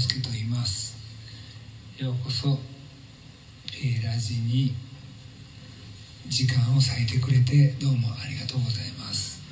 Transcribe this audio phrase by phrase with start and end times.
[0.00, 0.96] 介と言います。
[1.98, 2.58] ようこそ、
[3.74, 4.74] えー、ラジに
[6.26, 9.42] 時間を割いてくれてどうもありがとうございます。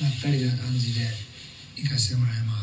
[0.00, 1.06] まったりな感じで
[1.76, 2.57] 行かせてもらいます。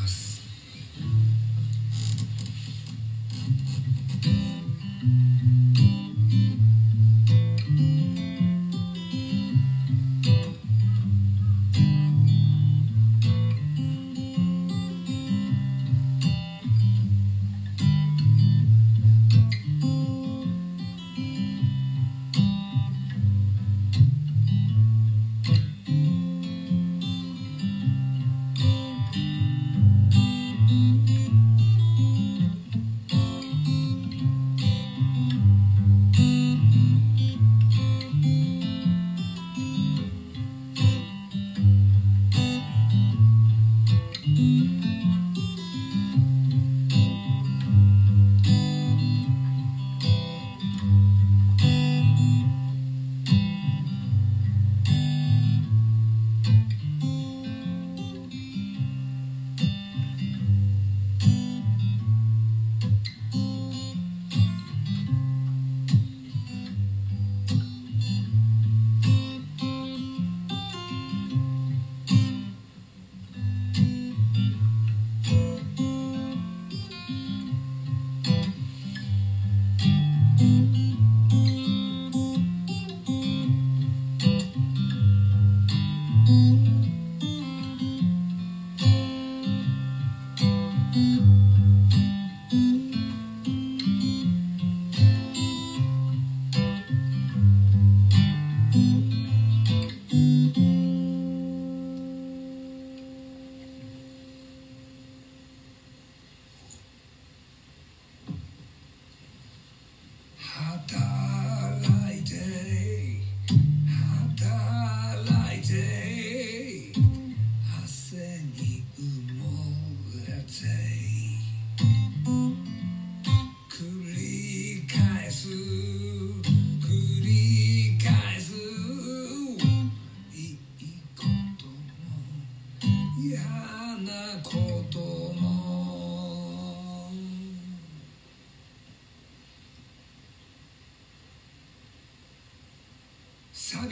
[110.55, 111.34] 寂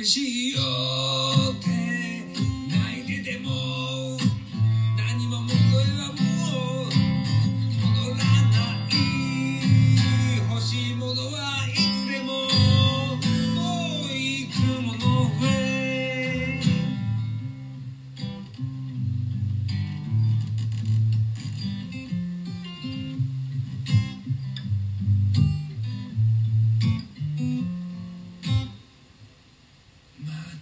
[0.04, 1.23] しいよ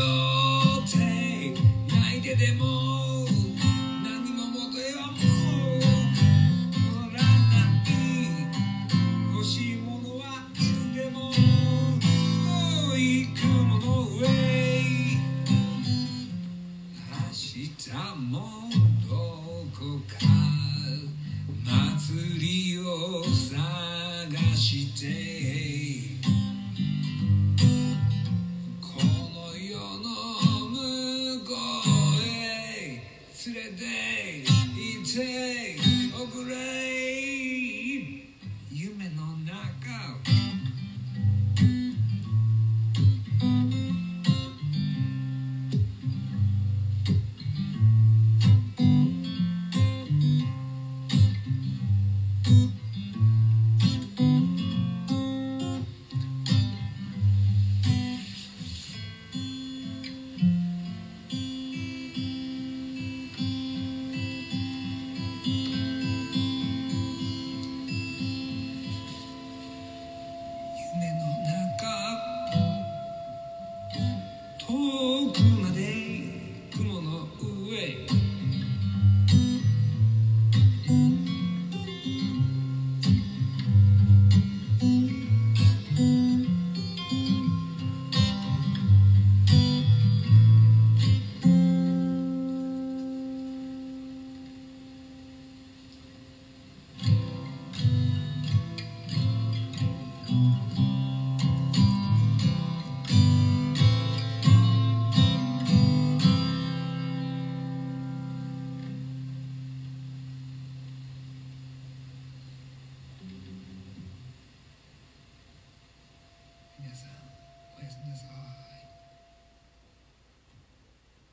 [0.00, 0.39] よ